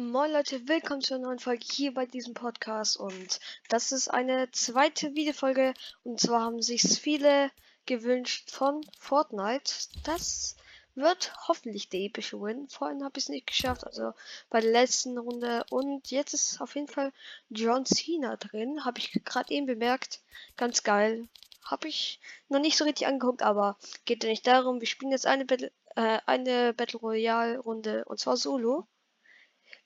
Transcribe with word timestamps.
Moin 0.00 0.30
Leute, 0.30 0.68
willkommen 0.68 1.02
zu 1.02 1.14
einer 1.14 1.24
neuen 1.24 1.40
Folge 1.40 1.66
hier 1.68 1.92
bei 1.92 2.06
diesem 2.06 2.32
Podcast 2.32 2.98
und 2.98 3.40
das 3.68 3.90
ist 3.90 4.06
eine 4.06 4.48
zweite 4.52 5.16
Videofolge 5.16 5.74
und 6.04 6.20
zwar 6.20 6.42
haben 6.42 6.62
sich 6.62 6.82
viele 6.82 7.50
gewünscht 7.84 8.48
von 8.48 8.80
Fortnite. 9.00 9.72
Das 10.04 10.54
wird 10.94 11.32
hoffentlich 11.48 11.88
der 11.88 11.98
epische 11.98 12.40
Win. 12.40 12.68
Vorhin 12.68 13.02
habe 13.02 13.18
ich 13.18 13.24
es 13.24 13.28
nicht 13.28 13.48
geschafft, 13.48 13.84
also 13.84 14.12
bei 14.50 14.60
der 14.60 14.70
letzten 14.70 15.18
Runde 15.18 15.64
und 15.68 16.12
jetzt 16.12 16.32
ist 16.32 16.60
auf 16.60 16.76
jeden 16.76 16.86
Fall 16.86 17.12
John 17.50 17.84
Cena 17.84 18.36
drin, 18.36 18.84
habe 18.84 19.00
ich 19.00 19.10
gerade 19.24 19.52
eben 19.52 19.66
bemerkt. 19.66 20.20
Ganz 20.56 20.84
geil. 20.84 21.26
Habe 21.64 21.88
ich 21.88 22.20
noch 22.48 22.60
nicht 22.60 22.78
so 22.78 22.84
richtig 22.84 23.08
angeguckt, 23.08 23.42
aber 23.42 23.76
geht 24.04 24.22
ja 24.22 24.30
nicht 24.30 24.46
darum. 24.46 24.80
Wir 24.80 24.86
spielen 24.86 25.10
jetzt 25.10 25.26
eine 25.26 25.44
Battle, 25.44 25.72
äh, 25.96 26.20
eine 26.24 26.72
Battle 26.72 27.00
Royale 27.00 27.58
Runde 27.58 28.04
und 28.04 28.20
zwar 28.20 28.36
Solo. 28.36 28.86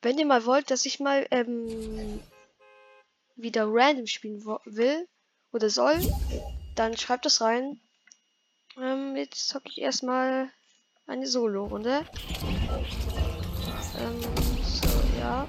Wenn 0.03 0.19
ihr 0.19 0.27
mal 0.27 0.45
wollt, 0.45 0.73
dass 0.73 0.85
ich 0.85 0.99
mal 0.99 1.27
ähm, 1.31 2.21
wieder 3.37 3.67
random 3.69 4.09
spielen 4.09 4.45
will 4.45 5.09
oder 5.53 5.71
soll, 5.71 5.97
dann 6.75 6.97
schreibt 6.97 7.25
das 7.25 7.41
rein. 7.41 7.81
Ähm, 8.77 9.15
jetzt 9.15 9.49
zocke 9.49 9.69
ich 9.69 9.81
erstmal 9.81 10.51
eine 11.07 11.29
Solo-Runde. 11.29 12.05
Ähm, 14.01 14.21
so, 14.65 14.89
ja. 15.21 15.49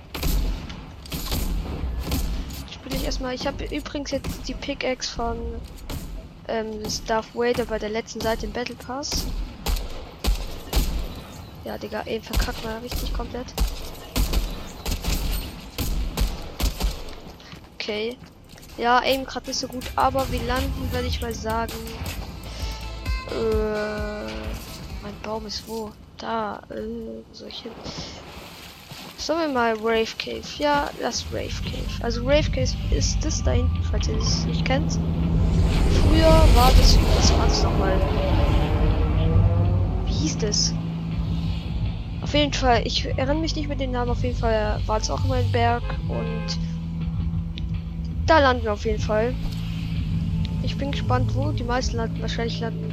Spiele 2.72 2.96
ich 2.96 3.06
erstmal. 3.06 3.34
Ich 3.34 3.48
habe 3.48 3.66
übrigens 3.76 4.12
jetzt 4.12 4.48
die 4.48 4.54
Pickaxe 4.54 5.12
von 5.12 5.60
ähm, 6.48 6.84
Darth 7.08 7.34
Vader 7.34 7.66
bei 7.66 7.80
der 7.80 7.90
letzten 7.90 8.22
Seite 8.22 8.46
im 8.46 8.52
Battle 8.52 8.76
Pass. 8.76 9.26
Ja, 11.64 11.78
Digga, 11.80 12.06
eben 12.06 12.24
verkackt 12.24 12.64
mal 12.64 12.78
richtig 12.80 13.14
komplett. 13.14 13.48
Okay. 17.84 18.16
Ja, 18.78 19.04
eben 19.04 19.26
gerade 19.26 19.48
nicht 19.48 19.60
so 19.60 19.68
gut, 19.68 19.84
aber 19.98 20.32
wir 20.32 20.42
landen, 20.44 20.90
würde 20.92 21.06
ich 21.06 21.22
mal 21.22 21.34
sagen. 21.34 21.74
Äh, 23.30 24.32
mein 25.02 25.14
Baum 25.22 25.46
ist 25.46 25.68
wo? 25.68 25.92
Da, 26.18 26.62
äh, 26.70 27.24
soll? 27.34 27.50
Sollen 29.18 29.40
wir 29.42 29.48
mal 29.50 29.74
Rave 29.74 30.16
Cave? 30.18 30.44
Ja, 30.60 30.92
lass 31.02 31.26
Rave 31.34 31.62
Cave. 31.66 32.02
Also 32.02 32.22
Rave 32.24 32.50
Cave 32.52 32.70
ist 32.92 33.18
das 33.22 33.44
da 33.44 33.52
hinten, 33.52 33.84
falls 33.92 34.08
ihr 34.08 34.18
es 34.18 34.46
nicht 34.46 34.64
kennt. 34.64 34.94
Früher 36.04 36.48
war 36.56 36.72
das, 36.78 36.98
was 37.18 37.34
war 37.34 37.48
das 37.48 37.64
nochmal? 37.64 38.00
Wie 40.06 40.14
hieß 40.14 40.38
das? 40.38 40.74
Auf 42.22 42.34
jeden 42.34 42.54
Fall, 42.54 42.88
ich 42.88 43.04
erinnere 43.06 43.36
mich 43.36 43.58
nicht 43.58 43.68
mit 43.68 43.82
den 43.82 43.92
Namen, 43.92 44.12
auf 44.12 44.24
jeden 44.24 44.38
Fall 44.38 44.80
war 44.86 45.00
es 45.00 45.10
auch 45.10 45.26
immer 45.26 45.36
ein 45.36 45.52
Berg 45.52 45.84
und 46.08 46.58
da 48.34 48.40
landen 48.40 48.68
auf 48.68 48.84
jeden 48.86 49.00
Fall. 49.02 49.36
Ich 50.64 50.76
bin 50.76 50.92
gespannt, 50.92 51.36
wo 51.36 51.52
die 51.52 51.64
meisten 51.64 51.98
landen. 51.98 52.20
Wahrscheinlich 52.20 52.60
landen 52.60 52.92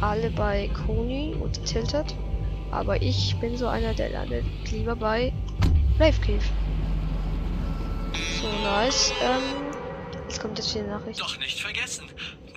alle 0.00 0.30
bei 0.30 0.70
Koni 0.86 1.34
und 1.34 1.64
Tilted. 1.66 2.14
Aber 2.70 3.02
ich 3.02 3.34
bin 3.40 3.56
so 3.56 3.66
einer, 3.66 3.92
der 3.92 4.10
landet 4.10 4.44
lieber 4.70 4.94
bei 4.94 5.32
Live 5.98 6.20
Cave. 6.20 6.44
So 8.40 8.48
nice. 8.62 9.12
Ähm, 9.20 9.42
jetzt 10.28 10.40
kommt 10.40 10.58
jetzt 10.58 10.70
hier 10.72 10.82
eine 10.82 10.92
Nachricht. 10.92 11.20
Doch 11.20 11.36
nicht 11.38 11.60
vergessen. 11.60 12.06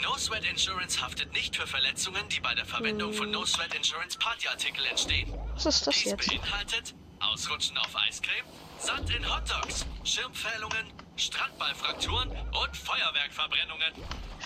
No 0.03 0.15
Sweat 0.17 0.45
Insurance 0.47 1.01
haftet 1.01 1.33
nicht 1.33 1.55
für 1.55 1.65
Verletzungen, 1.65 2.21
die 2.29 2.39
bei 2.39 2.53
der 2.53 2.65
Verwendung 2.65 3.09
hm. 3.09 3.17
von 3.17 3.31
No 3.31 3.45
Sweat 3.45 3.73
Insurance 3.73 4.15
Partyartikel 4.19 4.85
entstehen. 4.85 5.33
Was 5.55 5.65
ist 5.65 5.87
das 5.87 5.95
Dies 5.95 6.11
jetzt? 6.11 6.27
beinhaltet 6.27 6.93
Ausrutschen 7.19 7.77
auf 7.77 7.95
Eiscreme, 7.95 8.45
Sand 8.79 9.09
in 9.09 9.23
Hotdogs, 9.25 9.85
Schirmfählungen, 10.03 10.85
Strandballfrakturen 11.17 12.29
und 12.29 12.77
Feuerwerkverbrennungen. 12.77 13.93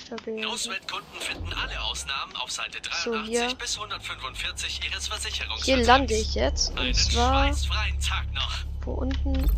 Stabil. 0.06 0.42
No-Sweat-Kunden 0.42 1.20
finden 1.20 1.54
alle 1.54 1.82
Ausnahmen 1.82 2.36
auf 2.38 2.52
Seite 2.52 2.80
83 2.82 3.04
So, 3.04 3.24
hier. 3.24 3.56
bis 3.56 3.76
145 3.78 4.82
ihres 4.86 5.08
Versicherungsvertrags. 5.08 5.66
Hier 5.66 5.78
lande 5.86 6.14
ich 6.16 6.36
jetzt. 6.36 6.72
Und 6.72 6.80
Einen 6.80 6.94
zwar 6.94 7.48
schweißfreien 7.48 8.00
Tag 8.00 8.32
noch. 8.34 8.52
wo 8.86 8.92
unten? 8.94 9.50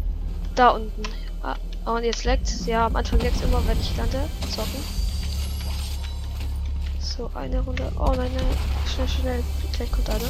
Da 0.56 0.69
unten. 0.69 1.03
Ah, 1.44 1.56
und 1.85 2.03
jetzt 2.03 2.24
leckt 2.24 2.50
Ja, 2.66 2.85
am 2.88 2.95
Anfang 2.95 3.19
leckt 3.19 3.41
immer, 3.41 3.66
wenn 3.68 3.79
ich 3.79 3.95
lande. 3.97 4.29
Zocken. 4.53 4.84
So, 7.00 7.29
eine 7.35 7.59
Runde. 7.59 7.91
Oh 8.00 8.13
nein, 8.16 8.31
nein. 8.35 8.57
Schnell, 8.94 9.07
schnell. 9.07 9.44
Gleich 9.74 9.91
kommt 9.91 10.09
einer. 10.09 10.29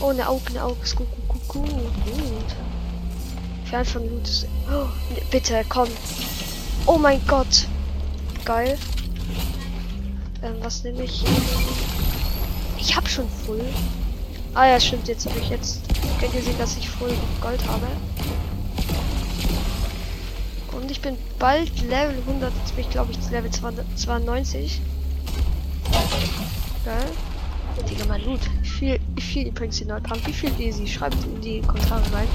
Oh, 0.00 0.08
eine 0.10 0.28
Auge, 0.28 0.46
eine 0.50 0.64
Auge. 0.64 0.80
Ist 0.82 0.96
gut, 0.96 1.08
gut, 1.28 1.48
gut, 1.48 1.68
gut. 1.70 2.56
Fern 3.72 3.86
von 3.86 4.06
Loot. 4.10 4.28
ist- 4.28 4.46
Oh, 4.70 4.86
bitte, 5.30 5.64
komm. 5.66 5.88
Oh 6.84 6.98
mein 6.98 7.26
Gott. 7.26 7.66
Geil. 8.44 8.78
Ähm, 10.42 10.56
was 10.60 10.84
nehme 10.84 11.04
ich? 11.04 11.24
Ich 12.78 12.94
hab 12.94 13.08
schon 13.08 13.26
Full. 13.46 13.64
Ah 14.52 14.66
ja, 14.66 14.78
stimmt, 14.78 15.08
jetzt 15.08 15.26
habe 15.26 15.38
ich 15.40 15.48
jetzt. 15.48 15.80
Könnt 16.20 16.34
ihr 16.34 16.42
sehen, 16.42 16.58
dass 16.58 16.76
ich 16.76 16.86
Full 16.86 17.14
Gold 17.40 17.66
habe. 17.66 17.86
Und 20.76 20.90
ich 20.90 21.00
bin 21.00 21.16
bald 21.38 21.70
Level 21.88 22.18
100. 22.26 22.52
Jetzt 22.64 22.76
bin 22.76 22.84
ich, 22.84 22.90
glaube 22.90 23.12
ich, 23.12 23.30
Level 23.30 23.50
92. 23.50 24.82
Geil. 26.84 27.04
Digga, 27.88 28.04
mein 28.06 28.22
Loot. 28.22 28.40
Wie 28.60 28.68
viel, 28.68 29.00
wie 29.14 29.22
viel 29.22 29.46
übrigens 29.48 29.78
die 29.78 29.86
neue 29.86 30.02
Pump? 30.02 30.26
Wie 30.26 30.32
viel 30.34 30.52
Easy? 30.60 30.86
Schreibt 30.86 31.16
in 31.24 31.40
die 31.40 31.62
Kommentare 31.62 32.02
rein. 32.12 32.28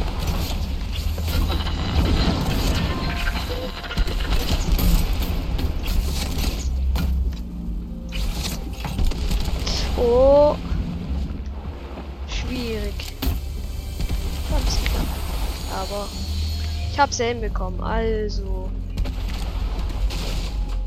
Oh. 9.97 10.55
Schwierig. 12.27 12.93
Aber 15.73 16.07
ich 16.91 16.99
hab's 16.99 17.17
ja 17.17 17.25
hinbekommen. 17.25 17.81
Also. 17.81 18.69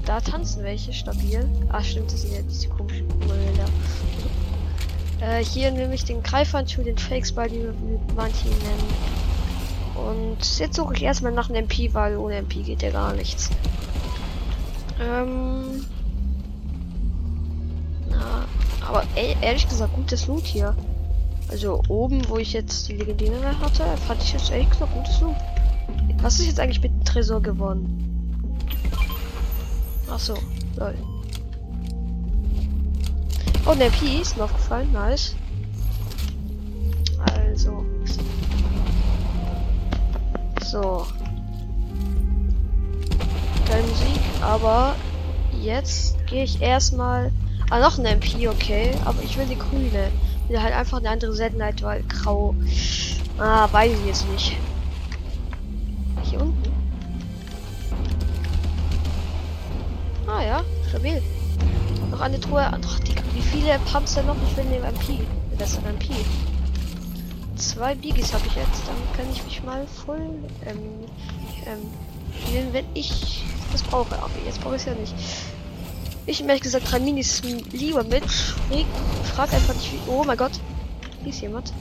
Da 0.05 0.21
tanzen 0.21 0.65
welche 0.65 0.93
stabil. 0.93 1.49
Ah, 1.71 1.83
stimmt, 1.83 2.13
das 2.13 2.23
sind 2.23 2.35
ja 2.35 2.43
diese 2.43 2.69
komischen 2.69 3.09
Brüller. 3.09 3.67
Äh, 5.21 5.45
hier 5.45 5.71
nehme 5.71 5.95
ich 5.95 6.05
den 6.05 6.23
Greifhandschuh, 6.23 6.83
den 6.83 6.97
Fakes-Ball, 6.97 7.49
die 7.49 7.69
manche 8.17 8.49
ihn 8.49 8.59
nennen. 8.59 9.11
Und 10.09 10.59
jetzt 10.59 10.77
suche 10.77 10.95
ich 10.95 11.03
erstmal 11.03 11.33
nach 11.33 11.49
einem 11.49 11.65
MP, 11.65 11.93
weil 11.93 12.17
ohne 12.17 12.37
MP 12.37 12.63
geht 12.63 12.83
ja 12.83 12.91
gar 12.91 13.13
nichts. 13.13 13.51
Ähm. 15.01 15.85
Aber 18.91 19.05
ehrlich 19.15 19.69
gesagt, 19.69 19.95
gutes 19.95 20.27
Loot 20.27 20.45
hier. 20.45 20.75
Also 21.49 21.81
oben, 21.89 22.29
wo 22.29 22.39
ich 22.39 22.53
jetzt 22.53 22.89
die 22.89 22.97
legendäre 22.97 23.59
hatte, 23.61 23.85
fand 24.09 24.21
ich 24.21 24.33
jetzt 24.33 24.51
ehrlich 24.51 24.69
gesagt 24.69 24.93
gutes 24.93 25.21
Loot. 25.21 25.37
Was 26.23 26.41
ist 26.41 26.47
jetzt 26.47 26.61
eigentlich 26.61 26.83
mit 26.83 26.93
dem 26.93 27.05
Tresor 27.05 27.41
geworden? 27.41 28.59
Ach 30.11 30.19
so, 30.19 30.35
lol. 30.77 30.95
Oh, 33.65 33.75
der 33.75 33.87
MP 33.87 34.21
ist 34.21 34.37
mir 34.37 34.45
aufgefallen, 34.45 34.91
nice. 34.93 35.37
Also. 37.37 37.85
So. 40.65 41.07
Geile 43.69 43.83
Musik, 43.87 44.21
aber 44.41 44.97
jetzt 45.61 46.17
gehe 46.27 46.43
ich 46.43 46.61
erstmal. 46.61 47.31
Ah, 47.71 47.79
noch 47.79 47.99
ein 47.99 48.05
MP, 48.05 48.49
okay. 48.49 48.91
Aber 49.05 49.23
ich 49.23 49.39
will 49.39 49.47
die 49.47 49.57
grüne. 49.57 50.11
Will 50.49 50.61
halt 50.61 50.75
einfach 50.75 50.99
eine 50.99 51.09
andere 51.09 51.33
Seltenheit, 51.33 51.81
weil 51.83 52.03
grau. 52.03 52.55
Ah, 53.39 53.69
weiß 53.71 53.93
ich 53.93 54.07
jetzt 54.07 54.29
nicht. 54.31 54.57
Hier 56.25 56.41
unten. 56.41 56.73
Ah 60.27 60.43
ja, 60.43 60.65
stabil. 60.89 61.23
Noch 62.11 62.21
eine 62.21 62.41
Truhe. 62.41 62.67
Ach, 62.67 63.01
die, 63.01 63.15
wie 63.35 63.41
viele 63.41 63.79
denn 64.17 64.27
noch? 64.27 64.37
Ich 64.49 64.57
will 64.57 64.65
den 64.65 64.83
MP. 64.83 65.21
Das 65.57 65.71
ist 65.71 65.79
ein 65.79 65.95
MP. 65.95 66.09
Zwei 67.55 67.95
Biggies 67.95 68.33
habe 68.33 68.47
ich 68.49 68.57
jetzt. 68.57 68.83
Dann 68.89 69.17
kann 69.17 69.33
ich 69.33 69.45
mich 69.45 69.63
mal 69.63 69.87
voll 69.87 70.19
ähm, 70.67 71.07
ähm, 71.67 72.73
wenn 72.73 72.87
ich 72.95 73.45
das 73.71 73.83
brauche. 73.85 74.17
Aber 74.17 74.31
jetzt 74.45 74.61
brauche 74.61 74.75
ich 74.75 74.83
es 74.83 74.87
ja 74.87 74.95
nicht. 74.95 75.15
Ich 76.31 76.39
habe 76.39 76.51
ehrlich 76.51 76.63
gesagt 76.63 76.93
drei 76.93 77.01
Minis 77.01 77.43
lieber 77.73 78.05
mit. 78.05 78.23
Frag, 78.25 78.87
frag 79.35 79.53
einfach 79.53 79.75
nicht 79.75 79.93
wie. 79.93 79.99
Oh 80.09 80.23
mein 80.23 80.37
Gott. 80.37 80.53
Hier 81.25 81.31
ist 81.31 81.41
jemand. 81.41 81.73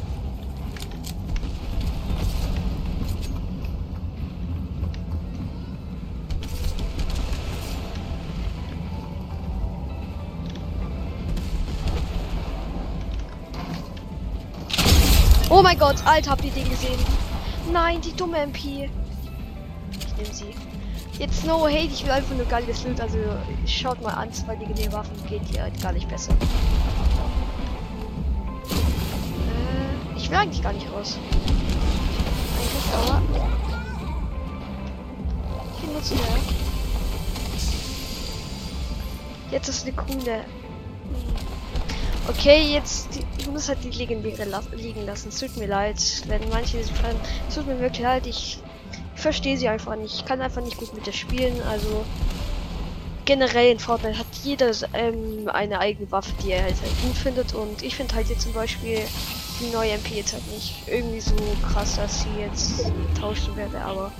Oh 15.52 15.62
mein 15.62 15.78
Gott, 15.78 15.98
Alter, 16.06 16.32
habt 16.32 16.44
ihr 16.44 16.52
den 16.52 16.68
gesehen? 16.68 16.98
Nein, 17.72 18.02
die 18.02 18.14
dumme 18.14 18.40
MP. 18.40 18.90
Ich 19.92 20.18
nehme 20.18 20.34
sie. 20.34 20.69
Jetzt 21.20 21.44
no 21.46 21.68
hate, 21.68 21.92
ich 21.92 22.06
will 22.06 22.12
einfach 22.12 22.34
nur 22.34 22.46
geiles 22.46 22.86
Loot. 22.86 23.02
Also 23.02 23.18
schaut 23.68 24.02
mal 24.02 24.14
an, 24.14 24.32
zwei 24.32 24.56
legendäre 24.56 24.94
Waffen 24.94 25.14
geht 25.28 25.42
hier 25.52 25.64
halt 25.64 25.82
gar 25.82 25.92
nicht 25.92 26.08
besser. 26.08 26.32
Äh, 29.52 30.18
ich 30.18 30.30
will 30.30 30.38
eigentlich 30.38 30.64
gar 30.64 30.72
nicht 30.72 30.90
raus. 30.90 31.20
Eigentlich, 32.58 32.94
aber. 32.94 33.22
Ich 35.76 35.86
benutze 35.86 36.16
mehr. 36.16 36.24
Jetzt 39.52 39.68
ist 39.68 39.86
eine 39.86 39.96
coole. 39.96 40.46
Okay, 42.30 42.76
jetzt 42.76 43.16
die, 43.16 43.26
ich 43.40 43.50
muss 43.50 43.68
halt 43.68 43.84
die 43.84 43.90
legendäre 43.90 44.46
la 44.46 44.62
liegen 44.72 45.06
lassen. 45.06 45.30
Es 45.30 45.40
tut 45.40 45.58
mir 45.58 45.68
leid, 45.68 45.98
wenn 46.28 46.48
manche. 46.48 46.80
Es 46.80 46.90
tut 47.54 47.68
mir 47.68 47.78
wirklich 47.82 48.04
leid. 48.04 48.26
Ich 48.26 48.60
verstehe 49.20 49.58
sie 49.58 49.68
einfach 49.68 49.96
nicht. 49.96 50.16
Ich 50.16 50.26
kann 50.26 50.42
einfach 50.42 50.62
nicht 50.62 50.78
gut 50.78 50.94
mit 50.94 51.06
der 51.06 51.12
spielen. 51.12 51.62
Also 51.70 52.06
generell 53.26 53.72
in 53.72 53.80
Fortnite 53.80 54.18
hat 54.18 54.28
jeder 54.44 54.72
ähm, 54.94 55.50
eine 55.54 55.80
eigene 55.80 56.12
Waffe, 56.12 56.34
die 56.44 56.52
er 56.52 56.64
halt, 56.64 56.76
gut 57.04 57.16
findet. 57.16 57.54
Und 57.54 57.84
ich 57.84 57.96
finde 57.96 58.16
halt 58.16 58.30
jetzt 58.30 58.42
zum 58.42 58.54
Beispiel 58.54 59.02
die 59.60 59.72
neue 59.72 59.92
MP 59.92 60.16
jetzt 60.16 60.34
halt 60.34 60.52
nicht 60.52 60.74
irgendwie 60.88 61.20
so 61.20 61.36
krass, 61.72 61.98
dass 61.98 62.24
sie 62.24 62.40
jetzt 62.40 62.92
tauschen 63.20 63.56
werde. 63.56 63.80
Aber 63.82 64.12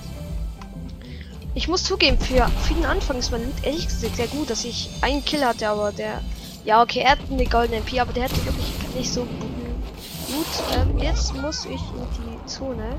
ich 1.54 1.66
muss 1.66 1.82
zugeben, 1.82 2.18
für, 2.18 2.46
für 2.62 2.74
den 2.74 2.84
Anfang 2.84 3.18
ist 3.18 3.32
mein 3.32 3.44
Loot 3.44 3.64
ehrlich 3.64 3.88
gesagt 3.88 4.16
sehr 4.16 4.28
gut, 4.28 4.50
dass 4.50 4.64
ich 4.64 4.90
einen 5.00 5.24
Kill 5.24 5.44
hatte, 5.44 5.68
aber 5.68 5.92
der. 5.92 6.20
Ja, 6.64 6.82
okay, 6.82 7.00
er 7.00 7.12
hat 7.12 7.18
eine 7.30 7.46
goldene 7.46 7.78
MP, 7.78 8.00
aber 8.00 8.12
der 8.12 8.24
hatte 8.24 8.36
wirklich 8.44 8.94
nicht 8.94 9.10
so 9.10 9.22
guten 9.22 9.82
Loot. 10.30 10.46
Ähm, 10.76 10.98
jetzt 10.98 11.34
muss 11.34 11.64
ich 11.64 11.80
in 11.80 12.06
die 12.22 12.46
Zone. 12.46 12.96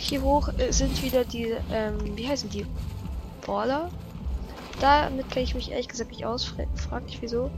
Hier 0.00 0.22
hoch 0.22 0.48
äh, 0.56 0.72
sind 0.72 1.02
wieder 1.02 1.24
die, 1.24 1.54
ähm, 1.70 2.16
wie 2.16 2.26
heißen 2.26 2.48
die? 2.48 2.64
Baller. 3.46 3.90
Damit 4.80 5.30
kenne 5.30 5.44
ich 5.44 5.54
mich 5.54 5.70
ehrlich 5.70 5.88
gesagt 5.88 6.10
nicht 6.10 6.24
aus. 6.24 6.54
Frag 6.74 7.06
dich 7.06 7.20
wieso. 7.20 7.50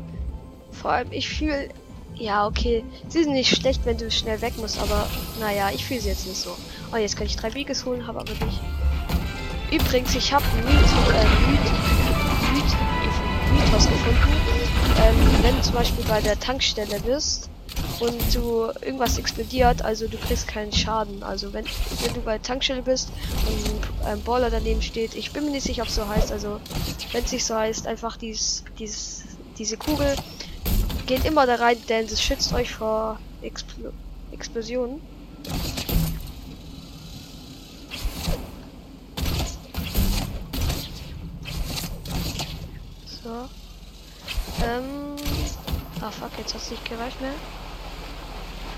Vor 0.73 0.91
allem, 0.91 1.13
ich 1.13 1.29
fühle. 1.29 1.69
Ja, 2.17 2.47
okay. 2.47 2.85
Sie 3.09 3.23
sind 3.23 3.33
nicht 3.33 3.57
schlecht, 3.57 3.87
wenn 3.87 3.97
du 3.97 4.11
schnell 4.11 4.41
weg 4.43 4.55
musst, 4.59 4.79
aber 4.81 5.07
naja, 5.41 5.71
ich 5.73 5.85
fühle 5.85 6.01
sie 6.01 6.09
jetzt 6.09 6.27
nicht 6.27 6.37
so. 6.37 6.51
Oh, 6.93 6.97
jetzt 6.97 7.17
kann 7.17 7.27
ich 7.27 7.37
drei 7.37 7.51
Bieges 7.51 7.87
holen, 7.87 8.07
habe 8.07 8.21
aber 8.21 8.33
nicht. 8.33 8.61
Übrigens, 9.71 10.15
ich 10.15 10.33
habe 10.33 10.45
Myth, 10.57 10.67
äh, 10.67 11.25
Myth, 11.47 11.73
Myth, 12.53 13.65
Mythos 13.65 13.89
gefunden. 13.89 14.33
Ähm, 15.01 15.17
wenn 15.43 15.57
du 15.57 15.63
zum 15.63 15.75
Beispiel 15.75 16.05
bei 16.05 16.21
der 16.21 16.39
Tankstelle 16.39 17.01
bist 17.01 17.49
und 18.03 18.35
du 18.35 18.73
irgendwas 18.81 19.17
explodiert, 19.17 19.83
also 19.83 20.09
du 20.09 20.17
kriegst 20.17 20.49
keinen 20.49 20.73
Schaden. 20.73 21.23
Also 21.23 21.53
wenn, 21.53 21.65
wenn 22.01 22.15
du 22.15 22.21
bei 22.21 22.39
Tankstelle 22.39 22.83
bist 22.83 23.13
und 23.47 24.07
ein 24.07 24.21
Baller 24.23 24.51
daneben 24.51 24.83
steht, 24.83 25.15
ich 25.15 25.33
bin 25.33 25.45
mir 25.45 25.53
nicht 25.53 25.63
sicher, 25.63 25.83
ob 25.83 25.89
es 25.89 25.95
so 25.95 26.09
heißt, 26.09 26.33
also 26.33 26.59
wenn 27.13 27.25
es 27.25 27.31
nicht 27.31 27.45
so 27.45 27.55
heißt, 27.55 27.87
einfach 27.87 28.17
dies, 28.17 28.65
dies, 28.79 29.23
diese 29.57 29.77
Kugel 29.77 30.17
geht 31.07 31.25
immer 31.25 31.47
da 31.47 31.55
rein, 31.57 31.77
denn 31.89 32.07
es 32.07 32.21
schützt 32.21 32.53
euch 32.53 32.75
vor 32.75 33.21
Expl 33.41 33.93
Explosionen. 34.33 35.01
So. 43.23 43.49
Ähm. 44.65 45.17
Ah 46.01 46.11
fuck, 46.11 46.31
jetzt 46.39 46.55
hat 46.55 46.63
es 46.63 46.71
nicht 46.71 46.85
gereicht 46.89 47.21
mehr. 47.21 47.35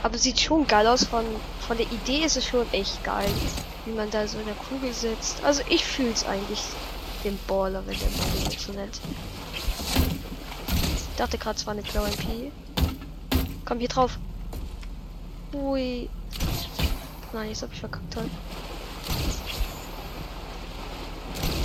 Aber 0.05 0.19
sieht 0.19 0.39
schon 0.39 0.67
geil 0.67 0.87
aus. 0.87 1.05
Von, 1.05 1.25
von 1.67 1.79
der 1.79 1.91
Idee 1.91 2.25
ist 2.25 2.37
es 2.37 2.47
schon 2.47 2.71
echt 2.73 3.03
geil, 3.05 3.31
wie 3.87 3.93
man 3.93 4.11
da 4.11 4.29
so 4.29 4.39
in 4.39 4.45
der 4.45 4.55
Kugel 4.55 4.93
sitzt. 4.93 5.43
Also 5.43 5.63
ich 5.71 5.83
fühle 5.83 6.11
es 6.11 6.27
eigentlich, 6.27 6.61
den 7.25 7.39
Baller, 7.47 7.83
wenn 7.87 7.99
der 7.99 8.09
mal 8.11 8.59
so 8.59 8.73
nennt. 8.73 9.01
Ich 11.11 11.17
dachte 11.17 11.39
gerade, 11.39 11.57
es 11.57 11.67
war 11.67 11.73
eine 11.73 11.81
blaue 11.81 12.07
MP. 12.07 12.53
Komm 13.65 13.79
hier 13.79 13.89
drauf. 13.89 14.19
Ui. 15.55 16.11
Nein, 17.33 17.49
jetzt 17.49 17.63
hab 17.63 17.73
ich 17.73 17.81
verkackt. 17.81 18.15
Halt. 18.15 18.31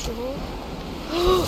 So. 0.05 0.11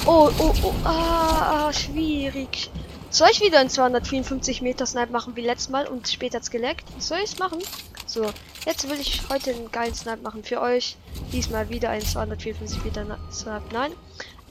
Oh, 0.05 0.29
oh, 0.37 0.53
oh, 0.61 0.73
ah, 0.83 1.67
ah, 1.67 1.73
schwierig. 1.73 2.69
Soll 3.11 3.27
ich 3.29 3.41
wieder 3.41 3.59
einen 3.59 3.69
254 3.69 4.61
Meter 4.61 4.85
Snipe 4.85 5.11
machen 5.11 5.35
wie 5.35 5.41
letztes 5.41 5.67
Mal 5.67 5.85
und 5.85 6.07
später 6.07 6.37
hat's 6.37 6.49
geleckt? 6.49 6.85
Soll 6.97 7.17
ich 7.17 7.25
es 7.25 7.39
machen? 7.39 7.59
So, 8.07 8.31
jetzt 8.65 8.89
will 8.89 8.97
ich 9.01 9.23
heute 9.29 9.51
einen 9.51 9.69
geilen 9.69 9.93
Snipe 9.93 10.21
machen 10.21 10.45
für 10.45 10.61
euch. 10.61 10.95
Diesmal 11.33 11.67
wieder 11.67 11.89
ein 11.89 12.01
254 12.01 12.85
Meter 12.85 13.19
Snipe. 13.29 13.63
Nein, 13.73 13.91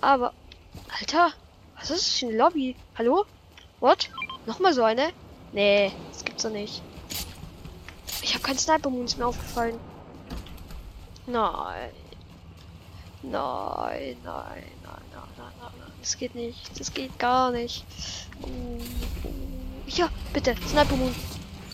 aber 0.02 0.34
Alter, 0.98 1.32
was 1.78 1.90
ist 1.90 2.06
das 2.06 2.18
für 2.18 2.26
eine 2.26 2.36
Lobby? 2.36 2.76
Hallo? 2.98 3.24
What? 3.80 4.10
Nochmal 4.44 4.74
so 4.74 4.82
eine? 4.82 5.08
Nee, 5.52 5.90
das 6.12 6.22
gibt's 6.22 6.42
doch 6.42 6.50
nicht. 6.50 6.82
Ich 8.20 8.34
habe 8.34 8.44
keinen 8.44 8.58
Sniper-Moons 8.58 9.16
mehr 9.16 9.28
aufgefallen. 9.28 9.80
Nein. 11.26 11.90
Nein, 13.22 13.32
nein, 13.32 14.16
nein, 14.22 14.64
nein, 14.84 15.28
nein, 15.38 15.72
nein. 15.78 15.89
Das 16.00 16.16
geht 16.16 16.34
nicht. 16.34 16.78
Das 16.78 16.92
geht 16.92 17.18
gar 17.18 17.50
nicht. 17.50 17.84
Ja, 19.86 20.08
bitte. 20.32 20.54
Sniper 20.66 20.96
Moon. 20.96 21.14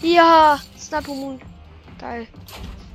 Ja, 0.03 0.61
Sniper 0.79 1.15
Moon. 1.15 1.41
Geil. 1.99 2.27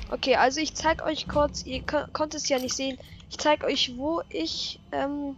Okay, 0.10 0.36
also 0.36 0.60
ich 0.60 0.74
zeige 0.76 1.04
euch 1.04 1.28
kurz, 1.28 1.66
ihr 1.66 1.84
konntet 1.84 2.42
es 2.42 2.50
ja 2.50 2.60
nicht 2.60 2.76
sehen. 2.76 2.98
Ich 3.30 3.38
zeige 3.38 3.66
euch, 3.66 3.96
wo 3.96 4.22
ich 4.28 4.80
ähm, 4.92 5.38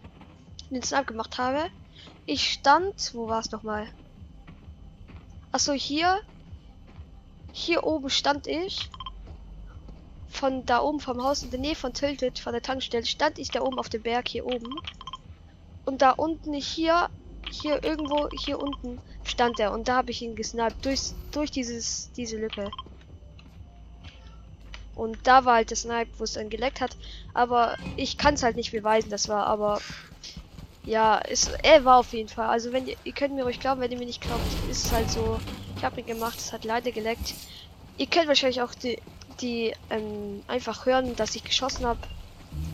den 0.71 0.81
Snipe 0.81 1.05
gemacht 1.05 1.37
habe. 1.37 1.69
Ich 2.25 2.53
stand, 2.53 3.13
wo 3.13 3.27
war 3.27 3.39
es 3.39 3.51
nochmal? 3.51 3.87
Achso, 5.51 5.73
hier. 5.73 6.21
Hier 7.51 7.83
oben 7.83 8.09
stand 8.09 8.47
ich. 8.47 8.89
Von 10.27 10.65
da 10.65 10.81
oben 10.81 10.99
vom 10.99 11.23
Haus 11.23 11.43
in 11.43 11.51
der 11.51 11.59
Nähe 11.59 11.75
von 11.75 11.93
Tilted, 11.93 12.39
von 12.39 12.53
der 12.53 12.63
Tankstelle, 12.63 13.05
stand 13.05 13.37
ich 13.37 13.51
da 13.51 13.61
oben 13.61 13.77
auf 13.77 13.89
dem 13.89 14.01
Berg 14.01 14.27
hier 14.27 14.47
oben. 14.47 14.75
Und 15.85 16.01
da 16.01 16.11
unten 16.11 16.53
hier 16.53 17.09
hier 17.51 17.83
irgendwo 17.83 18.29
hier 18.31 18.59
unten 18.59 18.99
stand 19.23 19.59
er 19.59 19.73
und 19.73 19.87
da 19.87 19.97
habe 19.97 20.11
ich 20.11 20.21
ihn 20.21 20.35
gesniped 20.35 20.83
durch 20.85 21.11
durch 21.31 21.51
dieses 21.51 22.11
diese 22.13 22.37
Lücke. 22.37 22.71
Und 24.95 25.17
da 25.23 25.45
war 25.45 25.55
halt 25.55 25.71
das 25.71 25.81
Snipe, 25.81 26.09
wo 26.17 26.23
es 26.23 26.33
dann 26.33 26.49
geleckt 26.49 26.81
hat. 26.81 26.95
Aber 27.33 27.77
ich 27.97 28.17
kann 28.17 28.35
es 28.35 28.43
halt 28.43 28.55
nicht 28.55 28.71
beweisen, 28.71 29.09
das 29.09 29.27
war. 29.27 29.47
Aber 29.47 29.81
ja, 30.85 31.17
ist, 31.17 31.51
er 31.63 31.83
war 31.85 31.97
auf 31.99 32.13
jeden 32.13 32.29
Fall. 32.29 32.47
Also 32.47 32.71
wenn 32.71 32.87
ihr, 32.87 32.95
ihr 33.03 33.13
könnt 33.13 33.33
mir 33.33 33.43
ruhig 33.43 33.59
glauben, 33.59 33.81
wenn 33.81 33.91
ihr 33.91 33.97
mir 33.97 34.05
nicht 34.05 34.21
glaubt, 34.21 34.41
ist 34.69 34.85
es 34.85 34.91
halt 34.91 35.09
so. 35.09 35.39
Ich 35.77 35.83
habe 35.83 35.99
ihn 35.99 36.05
gemacht, 36.05 36.37
es 36.37 36.53
hat 36.53 36.63
leider 36.63 36.91
geleckt. 36.91 37.33
Ihr 37.97 38.07
könnt 38.07 38.27
wahrscheinlich 38.27 38.61
auch 38.61 38.75
die, 38.75 38.99
die 39.41 39.73
ähm, 39.89 40.43
einfach 40.47 40.85
hören, 40.85 41.15
dass 41.15 41.35
ich 41.35 41.43
geschossen 41.43 41.85
habe. 41.85 41.99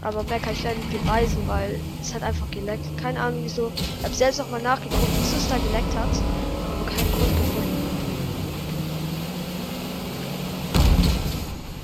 Aber 0.02 0.24
mehr 0.24 0.40
kann 0.40 0.54
ich 0.54 0.64
leider 0.64 0.78
nicht 0.78 1.04
beweisen, 1.04 1.48
weil 1.48 1.80
es 2.02 2.14
hat 2.14 2.24
einfach 2.24 2.50
geleckt. 2.52 2.86
Keine 2.98 3.20
Ahnung 3.20 3.42
wieso. 3.44 3.72
Ich 3.76 4.06
habe 4.06 4.14
selbst 4.14 4.40
noch 4.40 4.50
mal 4.50 4.62
nachgeguckt, 4.62 5.02
was 5.20 5.34
es 5.34 5.50
da 5.50 5.58
geleckt 5.58 5.96
hat. 5.96 6.10
Aber 6.74 6.86
keinen 6.90 7.12
Grund 7.12 7.38
gefunden. 7.38 7.78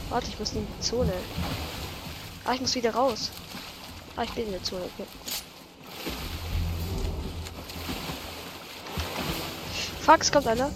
Warte, 0.10 0.28
ich 0.30 0.40
muss 0.40 0.54
in 0.54 0.66
die 0.66 0.82
Zone. 0.82 1.14
Ah, 2.46 2.54
ich 2.54 2.62
muss 2.62 2.76
wieder 2.76 2.94
raus. 2.94 3.32
Ah, 4.16 4.24
ich 4.24 4.32
bin 4.32 4.46
in 4.46 4.52
der 4.52 4.64
Zone. 4.64 4.84
Okay. 4.98 5.08
Es 10.22 10.32
kommt 10.32 10.48
einer. 10.48 10.70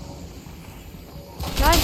Nein! 1.59 1.79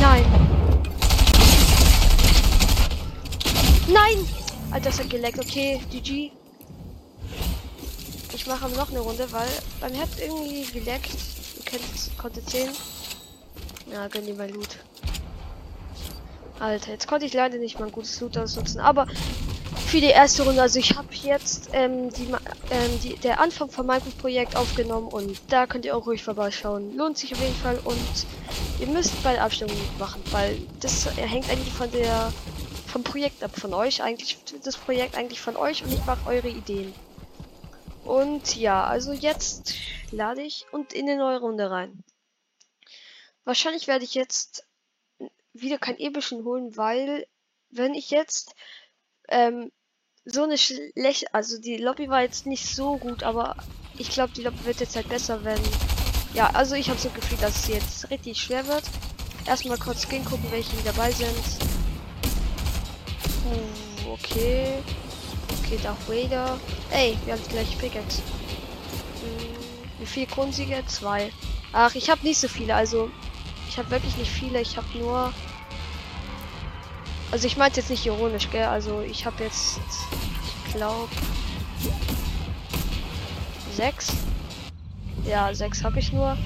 Nein. 0.00 0.24
Nein! 3.88 4.28
Geleckt. 5.22 5.38
Okay, 5.38 5.80
GG. 5.88 6.32
Ich 8.34 8.46
mache 8.48 8.68
noch 8.70 8.90
eine 8.90 8.98
Runde, 8.98 9.30
weil 9.30 9.46
mir 9.92 10.00
hat 10.00 10.08
irgendwie 10.20 10.64
geleckt. 10.64 11.10
Ihr 11.58 11.64
könnt, 11.64 12.18
konntet 12.18 12.50
sehen. 12.50 12.70
Ja, 13.92 14.08
gönn 14.08 14.26
dir 14.26 14.34
mal 14.34 14.50
Loot. 14.50 14.78
Alter, 16.58 16.90
jetzt 16.90 17.06
konnte 17.06 17.26
ich 17.26 17.34
leider 17.34 17.58
nicht 17.58 17.78
mal 17.78 17.86
ein 17.86 17.92
gutes 17.92 18.20
Loot 18.20 18.36
ausnutzen. 18.36 18.80
Aber 18.80 19.06
für 19.86 20.00
die 20.00 20.06
erste 20.06 20.42
Runde. 20.42 20.60
Also 20.60 20.80
ich 20.80 20.96
habe 20.96 21.14
jetzt 21.14 21.70
ähm, 21.72 22.12
die, 22.12 22.26
ähm, 22.72 23.00
die, 23.04 23.14
der 23.14 23.38
Anfang 23.38 23.70
von 23.70 23.86
meinem 23.86 24.10
Projekt 24.20 24.56
aufgenommen 24.56 25.06
und 25.06 25.40
da 25.50 25.68
könnt 25.68 25.84
ihr 25.84 25.96
auch 25.96 26.04
ruhig 26.04 26.24
vorbeischauen. 26.24 26.96
Lohnt 26.96 27.16
sich 27.16 27.32
auf 27.32 27.40
jeden 27.40 27.54
Fall 27.54 27.78
und 27.84 28.26
ihr 28.80 28.88
müsst 28.88 29.22
bei 29.22 29.34
der 29.34 29.44
Abstimmung 29.44 29.76
machen, 30.00 30.20
weil 30.32 30.58
das 30.80 31.06
hängt 31.14 31.48
eigentlich 31.48 31.72
von 31.72 31.92
der 31.92 32.32
vom 32.92 33.02
Projekt 33.04 33.42
ab, 33.42 33.58
von 33.58 33.72
euch 33.72 34.02
eigentlich, 34.02 34.38
das 34.62 34.76
Projekt 34.76 35.16
eigentlich 35.16 35.40
von 35.40 35.56
euch 35.56 35.82
und 35.82 35.92
ich 35.92 36.04
mache 36.04 36.28
eure 36.28 36.48
Ideen. 36.48 36.94
Und 38.04 38.54
ja, 38.56 38.84
also 38.84 39.12
jetzt 39.12 39.74
lade 40.10 40.42
ich 40.42 40.66
und 40.72 40.92
in 40.92 41.08
eine 41.08 41.16
neue 41.16 41.40
Runde 41.40 41.70
rein. 41.70 42.04
Wahrscheinlich 43.44 43.88
werde 43.88 44.04
ich 44.04 44.14
jetzt 44.14 44.66
wieder 45.54 45.78
kein 45.78 45.98
epischen 45.98 46.44
holen, 46.44 46.76
weil 46.76 47.26
wenn 47.70 47.94
ich 47.94 48.10
jetzt 48.10 48.54
ähm, 49.28 49.72
so 50.26 50.42
eine 50.42 50.58
schlechte, 50.58 51.32
also 51.32 51.58
die 51.58 51.78
Lobby 51.78 52.10
war 52.10 52.20
jetzt 52.20 52.46
nicht 52.46 52.66
so 52.66 52.98
gut, 52.98 53.22
aber 53.22 53.56
ich 53.96 54.10
glaube, 54.10 54.34
die 54.34 54.42
Lobby 54.42 54.64
wird 54.66 54.80
jetzt 54.80 54.96
halt 54.96 55.08
besser, 55.08 55.44
wenn, 55.44 55.60
ja, 56.34 56.50
also 56.50 56.74
ich 56.74 56.90
habe 56.90 57.00
so 57.00 57.08
Gefühl, 57.08 57.38
dass 57.38 57.56
es 57.56 57.68
jetzt 57.68 58.10
richtig 58.10 58.38
schwer 58.38 58.66
wird. 58.66 58.84
Erstmal 59.46 59.78
kurz 59.78 60.08
gehen 60.08 60.24
gucken, 60.24 60.50
welche 60.50 60.76
dabei 60.84 61.10
sind. 61.10 61.71
Uh, 63.44 64.12
okay. 64.12 64.78
Okay, 65.58 65.78
Darth 65.82 66.08
Vader. 66.08 66.58
Ey, 66.90 67.16
wir 67.24 67.34
haben 67.34 67.42
gleich 67.48 67.76
Pickaxe. 67.78 68.22
Hm, 69.20 70.00
wie 70.00 70.06
viele 70.06 70.26
Kronsiege? 70.26 70.82
Zwei. 70.86 71.32
Ach, 71.72 71.94
ich 71.94 72.10
habe 72.10 72.22
nicht 72.22 72.38
so 72.38 72.48
viele, 72.48 72.74
also 72.74 73.10
ich 73.68 73.78
habe 73.78 73.90
wirklich 73.90 74.16
nicht 74.16 74.30
viele. 74.30 74.60
Ich 74.60 74.76
habe 74.76 74.86
nur 74.98 75.32
also 77.32 77.46
ich 77.46 77.56
meinte 77.56 77.80
jetzt 77.80 77.88
nicht 77.88 78.04
ironisch, 78.04 78.50
gell? 78.50 78.66
Also 78.66 79.00
ich 79.00 79.24
habe 79.24 79.44
jetzt, 79.44 79.80
ich 80.66 80.74
glaube, 80.74 81.08
sechs. 83.74 84.12
Ja, 85.24 85.52
sechs 85.54 85.82
habe 85.82 85.98
ich 85.98 86.12
nur. 86.12 86.36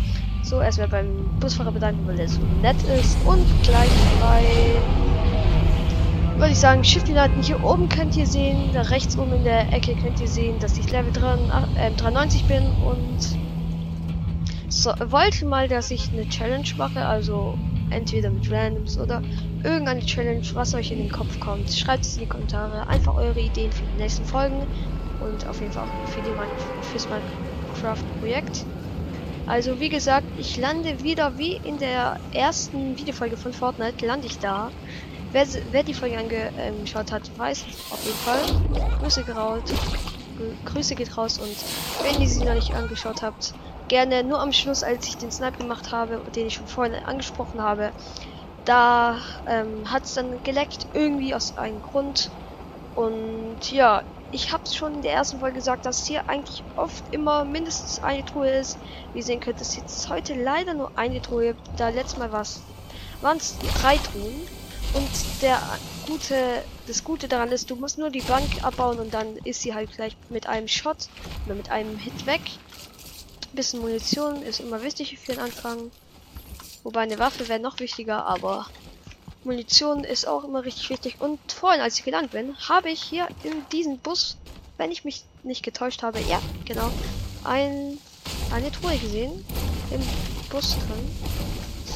So, 0.45 0.61
erstmal 0.61 0.87
beim 0.87 1.29
Busfahrer 1.41 1.73
bedanken, 1.73 2.07
weil 2.07 2.21
er 2.21 2.29
so 2.29 2.39
nett 2.63 2.81
ist. 2.85 3.17
Und 3.25 3.45
gleich 3.65 3.91
bei, 4.21 4.45
würde 6.39 6.53
ich 6.53 6.59
sagen, 6.59 6.85
Schiffpiloten. 6.85 7.43
Hier 7.43 7.63
oben 7.65 7.89
könnt 7.89 8.17
ihr 8.17 8.27
sehen, 8.27 8.71
da 8.73 8.83
rechts 8.83 9.17
oben 9.19 9.33
in 9.33 9.45
der 9.45 9.73
Ecke 9.73 9.95
könnt 9.97 10.21
ihr 10.21 10.29
sehen, 10.29 10.59
dass 10.59 10.77
ich 10.77 10.91
Level 10.91 11.13
93, 11.13 11.77
äh, 11.77 11.91
93 11.93 12.45
bin 12.45 12.65
und 12.85 13.39
so, 14.69 14.91
wollte 15.11 15.47
mal, 15.47 15.69
dass 15.69 15.91
ich 15.91 16.13
eine 16.13 16.29
Challenge 16.29 16.69
mache, 16.77 17.05
also 17.05 17.57
entweder 17.91 18.31
mit 18.31 18.51
Randoms 18.51 18.99
oder 18.99 19.23
irgendeine 19.65 20.05
Challenge, 20.05 20.43
was 20.53 20.75
euch 20.75 20.91
in 20.91 20.99
den 20.99 21.11
Kopf 21.11 21.41
kommt. 21.41 21.71
Schreibt 21.73 22.05
es 22.05 22.15
in 22.17 22.25
die 22.25 22.29
Kommentare. 22.29 22.87
Einfach 22.87 23.15
eure 23.15 23.41
Ideen 23.41 23.73
für 23.73 23.85
die 23.87 23.97
nächsten 23.97 24.25
Folgen 24.25 24.67
und 25.21 25.47
auf 25.47 25.61
jeden 25.61 25.73
Fall 25.73 25.85
auch 25.85 26.09
für 26.09 26.21
die 26.21 26.35
fürs 26.83 27.09
Minecraft-Projekt. 27.09 28.67
Also 29.47 29.79
wie 29.79 29.89
gesagt, 29.89 30.27
ich 30.37 30.57
lande 30.57 31.03
wieder 31.03 31.39
wie 31.39 31.57
in 31.57 31.79
der 31.79 32.19
ersten 32.33 32.99
Videofolge 32.99 33.37
von 33.37 33.53
Fortnite, 33.53 34.05
lande 34.05 34.27
ich 34.27 34.39
da. 34.41 34.71
Wer, 35.37 35.47
wer 35.71 35.83
die 35.83 35.93
Folge 35.93 36.17
angeschaut 36.17 37.13
hat, 37.13 37.31
weiß 37.37 37.67
auf 37.91 38.03
jeden 38.07 38.17
Fall. 38.17 38.41
Grüße 39.01 39.23
geht 39.23 39.37
raus. 39.37 39.61
Grüße 40.65 40.95
geht 40.95 41.15
raus 41.19 41.37
und 41.37 41.55
wenn 42.03 42.23
ihr 42.23 42.27
sie 42.27 42.43
noch 42.43 42.55
nicht 42.55 42.73
angeschaut 42.75 43.21
habt, 43.21 43.53
gerne 43.89 44.25
nur 44.25 44.41
am 44.41 44.55
Schluss, 44.55 44.83
als 44.83 45.07
ich 45.07 45.19
den 45.19 45.31
Snipe 45.31 45.59
gemacht 45.59 45.93
habe, 45.93 46.23
den 46.35 46.47
ich 46.47 46.55
schon 46.55 46.67
vorhin 46.67 46.95
angesprochen 46.95 47.61
habe, 47.61 47.93
da 48.65 49.19
ähm, 49.47 49.93
hat 49.93 50.05
es 50.05 50.15
dann 50.15 50.43
geleckt, 50.43 50.87
irgendwie 50.95 51.35
aus 51.35 51.59
einem 51.59 51.83
Grund. 51.83 52.31
Und 52.95 53.71
ja, 53.71 54.05
ich 54.33 54.55
habe 54.55 54.67
schon 54.67 54.95
in 54.95 55.03
der 55.03 55.13
ersten 55.13 55.41
Folge 55.41 55.57
gesagt, 55.57 55.85
dass 55.85 56.07
hier 56.07 56.31
eigentlich 56.31 56.63
oft 56.77 57.05
immer 57.13 57.45
mindestens 57.45 58.03
eine 58.03 58.25
Truhe 58.25 58.49
ist. 58.49 58.79
Wie 59.13 59.19
ihr 59.19 59.25
sehen 59.25 59.41
könnt, 59.41 59.61
ist 59.61 59.77
jetzt 59.77 60.09
heute 60.09 60.33
leider 60.33 60.73
nur 60.73 60.93
eine 60.97 61.21
Truhe. 61.21 61.55
Da 61.77 61.91
letztes 61.91 62.19
Mal 62.19 62.33
waren 62.33 63.37
es 63.37 63.59
drei 63.83 63.99
Truhen. 63.99 64.66
Und 64.97 65.43
der 65.43 65.61
gute, 66.07 66.65
das 66.87 67.05
Gute 67.05 67.29
daran 67.29 67.53
ist, 67.53 67.71
du 67.71 67.77
musst 67.77 67.99
nur 67.99 68.11
die 68.11 68.23
Bank 68.23 68.49
abbauen 68.63 68.99
und 68.99 69.13
dann 69.13 69.37
ist 69.45 69.61
sie 69.61 69.75
halt 69.75 69.93
gleich 69.93 70.17
mit 70.31 70.47
einem 70.47 70.69
Shot 70.69 71.09
oder 71.45 71.55
mit 71.55 71.71
einem 71.71 71.99
Hit 71.99 72.27
weg 72.27 72.41
bisschen 73.57 73.81
Munition 73.81 74.43
ist 74.43 74.61
immer 74.61 74.83
wichtig 74.83 75.19
für 75.19 75.33
den 75.33 75.41
Anfang. 75.41 75.91
Wobei 76.85 77.01
eine 77.01 77.19
Waffe 77.19 77.49
wäre 77.49 77.59
noch 77.59 77.81
wichtiger, 77.81 78.25
aber 78.27 78.67
Munition 79.43 80.05
ist 80.05 80.29
auch 80.29 80.45
immer 80.45 80.65
richtig 80.65 80.91
wichtig. 80.91 81.17
Und 81.21 81.41
vorhin, 81.51 81.81
als 81.81 81.99
ich 81.99 82.05
gelandet 82.05 82.33
bin, 82.33 82.57
habe 82.69 82.91
ich 82.91 83.03
hier 83.03 83.27
in 83.43 83.67
diesem 83.73 83.99
Bus, 83.99 84.37
wenn 84.77 84.93
ich 84.93 85.05
mich 85.05 85.25
nicht 85.43 85.65
getäuscht 85.65 86.05
habe, 86.05 86.21
ja, 86.21 86.41
genau, 86.65 86.93
ein, 87.43 87.99
eine 88.53 88.71
Truhe 88.71 88.97
gesehen. 88.99 89.45
Im 89.91 90.03
Bus 90.51 90.75
drin. 90.75 91.11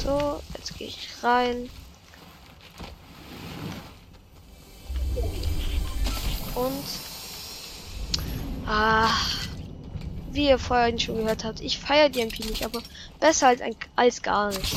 So, 0.03 0.41
jetzt 0.57 0.77
gehe 0.77 0.87
ich 0.87 1.07
rein. 1.21 1.69
Und. 6.65 6.83
Ah, 8.67 9.09
wie 10.31 10.47
ihr 10.47 10.59
vorhin 10.59 10.99
schon 10.99 11.17
gehört 11.17 11.43
habt, 11.43 11.59
ich 11.59 11.79
feiere 11.79 12.09
die 12.09 12.21
MP 12.21 12.45
nicht, 12.45 12.63
aber 12.63 12.81
besser 13.19 13.47
als, 13.47 13.61
als 13.95 14.21
gar 14.21 14.49
nichts. 14.49 14.75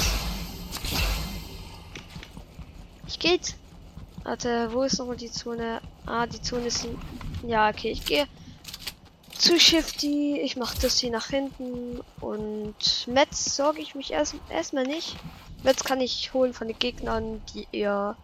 Ich 3.07 3.19
geht. 3.19 3.55
Warte, 4.25 4.73
wo 4.73 4.83
ist 4.83 4.99
nochmal 4.99 5.17
die 5.17 5.31
Zone? 5.31 5.81
Ah, 6.07 6.27
die 6.27 6.41
Zone 6.41 6.67
ist. 6.67 6.89
Ja, 7.47 7.69
okay, 7.69 7.91
ich 7.91 8.05
gehe 8.05 8.27
zu 9.45 9.61
Shifty. 9.61 10.41
Ich 10.41 10.57
mache 10.57 10.79
das 10.81 10.99
hier 10.99 11.11
nach 11.11 11.29
hinten. 11.29 12.01
Und 12.21 13.07
Metz 13.07 13.57
sorge 13.57 13.81
ich 13.81 13.95
mich 13.95 14.13
erst 14.13 14.35
erstmal 14.49 14.87
nicht. 14.87 15.17
Metz 15.63 15.85
kann 15.85 16.01
ich 16.01 16.33
holen 16.33 16.55
von 16.55 16.69
den 16.69 16.79
Gegnern, 16.79 17.43
die 17.55 17.69
eher. 17.71 18.17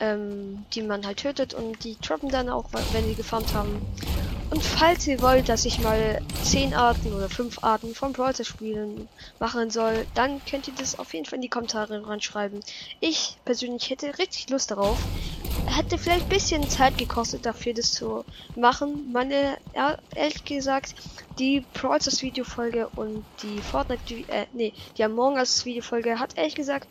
Ähm, 0.00 0.64
die 0.74 0.82
man 0.82 1.06
halt 1.06 1.18
tötet 1.18 1.54
und 1.54 1.84
die 1.84 1.96
droppen 2.00 2.28
dann 2.28 2.48
auch, 2.48 2.64
wenn 2.92 3.04
sie 3.04 3.14
gefarmt 3.14 3.54
haben. 3.54 3.80
Und 4.50 4.62
falls 4.62 5.06
ihr 5.06 5.20
wollt, 5.20 5.48
dass 5.48 5.64
ich 5.64 5.80
mal 5.80 6.20
10 6.44 6.74
Arten 6.74 7.12
oder 7.12 7.28
5 7.28 7.64
Arten 7.64 7.94
von 7.94 8.12
Brawler 8.12 8.44
spielen 8.44 9.08
machen 9.40 9.70
soll, 9.70 10.06
dann 10.14 10.40
könnt 10.44 10.68
ihr 10.68 10.74
das 10.74 10.98
auf 10.98 11.14
jeden 11.14 11.26
Fall 11.26 11.36
in 11.36 11.42
die 11.42 11.48
Kommentare 11.48 12.06
reinschreiben. 12.06 12.60
Ich 13.00 13.36
persönlich 13.44 13.90
hätte 13.90 14.18
richtig 14.18 14.50
Lust 14.50 14.70
darauf. 14.70 14.98
Hätte 15.66 15.98
vielleicht 15.98 16.26
ein 16.26 16.28
bisschen 16.28 16.68
Zeit 16.68 16.98
gekostet 16.98 17.46
dafür, 17.46 17.74
das 17.74 17.92
zu 17.92 18.24
machen. 18.54 19.10
Meine, 19.12 19.58
ehrlich 20.14 20.44
gesagt, 20.44 20.94
die 21.38 21.64
Brawl 21.72 21.98
Videofolge 22.00 22.88
und 22.96 23.24
die 23.42 23.58
Fortnite, 23.58 24.14
äh, 24.28 24.46
nee, 24.52 24.72
die 24.96 25.04
Among 25.04 25.34
Us 25.34 25.64
Videofolge 25.64 26.18
hat 26.18 26.36
ehrlich 26.36 26.54
gesagt 26.54 26.86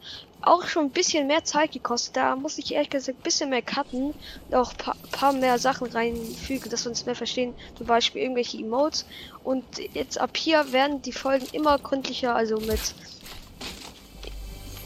auch 0.46 0.68
schon 0.68 0.86
ein 0.86 0.92
bisschen 0.92 1.28
mehr 1.28 1.44
Zeit 1.44 1.72
gekostet. 1.72 2.18
Da 2.18 2.36
muss 2.36 2.58
ich 2.58 2.74
ehrlich 2.74 2.90
gesagt 2.90 3.20
ein 3.20 3.24
bisschen 3.24 3.50
mehr 3.50 3.62
cutten 3.62 4.14
und 4.50 4.56
auch 4.56 4.76
paar, 4.78 4.96
paar 5.12 5.34
mehr 5.34 5.58
Sachen 5.60 5.88
reinfügen, 5.88 6.70
dass 6.70 6.86
wir 6.86 6.90
uns 6.90 7.06
mehr 7.06 7.16
verstehen. 7.16 7.54
Zum 7.78 7.88
Beispiel 7.88 8.22
irgendwelche 8.22 8.58
Emotes. 8.58 9.06
Und 9.44 9.64
jetzt 9.94 10.20
ab 10.20 10.36
hier 10.38 10.72
werden 10.72 11.02
die 11.02 11.12
Folgen 11.12 11.48
immer 11.52 11.78
gründlicher, 11.80 12.36
also 12.36 12.60
mit 12.60 12.80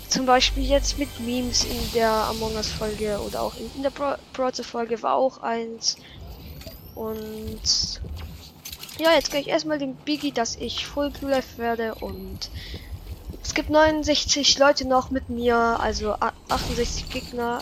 zum 0.09 0.25
Beispiel 0.25 0.63
jetzt 0.63 0.97
mit 0.97 1.19
Memes 1.19 1.65
in 1.65 1.91
der 1.93 2.09
Among 2.09 2.55
Us 2.55 2.69
Folge 2.69 3.19
oder 3.19 3.41
auch 3.41 3.55
in, 3.57 3.69
in 3.75 3.83
der 3.83 3.89
Bro 3.89 4.15
Folge 4.63 5.03
war 5.03 5.15
auch 5.15 5.39
eins. 5.43 5.97
Und 6.95 7.61
ja, 8.97 9.13
jetzt 9.13 9.31
gehe 9.31 9.41
ich 9.41 9.47
erstmal 9.47 9.77
den 9.77 9.95
Biggie, 9.95 10.31
dass 10.31 10.55
ich 10.55 10.85
Full 10.87 11.11
Blue 11.11 11.29
Life 11.29 11.57
werde 11.57 11.93
und 11.95 12.49
es 13.44 13.53
gibt 13.53 13.70
69 13.70 14.60
Leute 14.60 14.88
noch 14.88 15.10
mit 15.12 15.29
mir, 15.29 15.56
also 15.56 16.15
68 16.50 17.10
Gegner. 17.10 17.62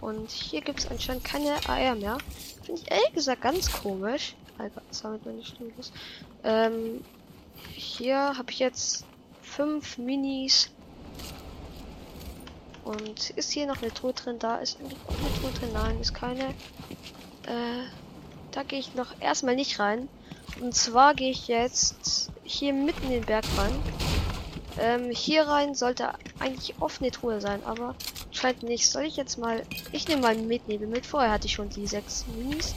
Und 0.00 0.30
hier 0.30 0.60
gibt 0.60 0.80
es 0.80 0.90
anscheinend 0.90 1.24
keine 1.24 1.54
AR 1.68 1.94
mehr. 1.94 2.18
Finde 2.64 2.80
ich 2.82 2.90
ehrlich 2.90 3.12
gesagt 3.12 3.42
ganz 3.42 3.72
komisch. 3.72 4.34
Alter, 4.58 4.82
damit 5.02 5.24
meine 5.24 5.44
Stimme 5.44 5.70
los. 5.76 5.92
Ähm, 6.44 7.04
hier 7.74 8.36
habe 8.36 8.50
ich 8.50 8.58
jetzt 8.58 9.04
fünf 9.42 9.98
Minis. 9.98 10.70
Und 12.84 13.30
ist 13.30 13.52
hier 13.52 13.66
noch 13.66 13.80
eine 13.80 13.94
Truhe 13.94 14.12
drin? 14.12 14.38
Da 14.38 14.56
ist 14.56 14.78
eine 14.80 14.88
Truhe 14.88 15.52
drin. 15.52 15.70
Nein, 15.72 16.00
ist 16.00 16.14
keine. 16.14 16.48
Äh, 17.46 17.84
da 18.50 18.64
gehe 18.64 18.80
ich 18.80 18.94
noch 18.94 19.20
erstmal 19.20 19.54
nicht 19.54 19.78
rein. 19.78 20.08
Und 20.60 20.74
zwar 20.74 21.14
gehe 21.14 21.30
ich 21.30 21.48
jetzt 21.48 22.31
hier 22.44 22.72
mitten 22.72 23.04
in 23.04 23.10
den 23.10 23.24
Berg 23.24 23.44
rein. 23.56 23.72
Ähm, 24.78 25.10
hier 25.10 25.42
rein 25.42 25.74
sollte 25.74 26.12
eigentlich 26.38 26.74
offene 26.80 27.10
Truhe 27.10 27.40
sein, 27.40 27.62
aber 27.64 27.94
scheint 28.30 28.62
nicht. 28.62 28.90
Soll 28.90 29.04
ich 29.04 29.16
jetzt 29.16 29.38
mal... 29.38 29.62
Ich 29.92 30.08
nehme 30.08 30.22
mal 30.22 30.34
Mitnebel 30.34 30.88
mit. 30.88 31.04
Vorher 31.06 31.30
hatte 31.30 31.46
ich 31.46 31.52
schon 31.52 31.68
die 31.68 31.86
sechs 31.86 32.24
Minis. 32.36 32.74